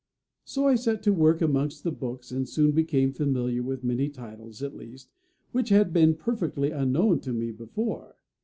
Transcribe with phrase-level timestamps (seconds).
[0.43, 4.63] So I set to work amongst the books, and soon became familiar with many titles
[4.63, 5.11] at least,
[5.51, 8.15] which had been perfectly unknown to me before.